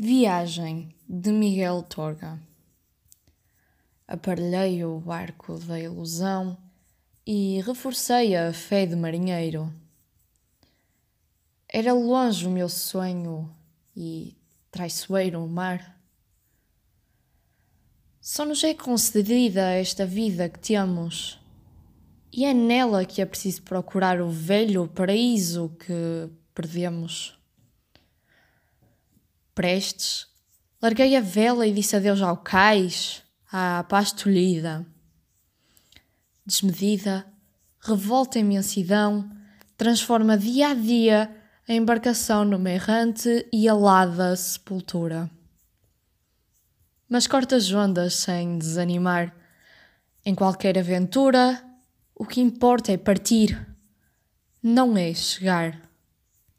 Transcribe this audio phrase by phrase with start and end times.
[0.00, 2.40] Viagem de Miguel Torga.
[4.06, 6.56] Aparelhei o barco da ilusão
[7.26, 9.74] e reforcei a fé de marinheiro.
[11.68, 13.52] Era longe o meu sonho
[13.96, 14.36] e
[14.70, 16.00] traiçoeiro o mar.
[18.20, 21.40] Só nos é concedida esta vida que temos,
[22.32, 27.36] e é nela que é preciso procurar o velho paraíso que perdemos
[29.58, 30.28] prestes,
[30.80, 34.86] larguei a vela e disse adeus ao cais, à paz tolhida.
[36.46, 37.26] Desmedida,
[37.80, 39.28] revolta em imensidão,
[39.76, 41.36] transforma dia a dia
[41.68, 45.28] a embarcação numa errante e alada sepultura.
[47.08, 49.34] Mas corta as ondas sem desanimar.
[50.24, 51.60] Em qualquer aventura,
[52.14, 53.58] o que importa é partir,
[54.62, 55.87] não é chegar.